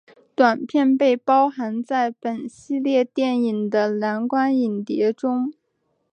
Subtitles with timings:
[0.33, 5.53] 短片被包含在本系列电影的蓝光影碟中。